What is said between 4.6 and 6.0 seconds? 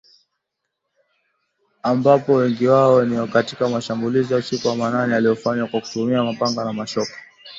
wa manane yaliyofanywa kwa